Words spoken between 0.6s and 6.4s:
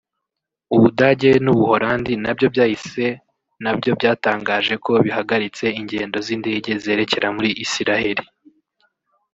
u Budage n’u Buholandi nabyo byahise nabyo byatangaje ko bihagaritse ingendo